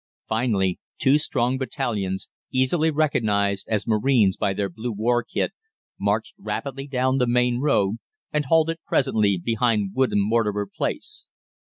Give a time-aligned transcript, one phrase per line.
[0.27, 5.51] "Finally, two strong battalions, easily recognised as marines by their blue war kit,
[5.99, 7.97] marched rapidly down the main road
[8.33, 11.27] and halted presently behind Woodham Mortimer Place.